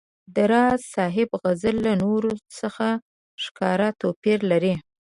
د 0.35 0.37
راز 0.51 0.81
صاحب 0.95 1.29
غزل 1.41 1.75
له 1.85 1.93
نورو 2.03 2.31
څخه 2.59 2.87
ښکاره 3.43 3.89
توپیر 4.01 4.39
لري. 4.51 4.73